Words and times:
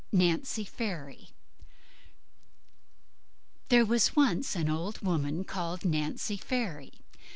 NANCY 0.11 0.65
FAIRY 0.65 1.29
There 3.69 3.85
was 3.85 4.15
once 4.15 4.55
an 4.55 4.67
old 4.67 4.97
woman 5.03 5.43
called 5.43 5.85
"Nancy 5.85 6.37
Fairy". 6.37 7.01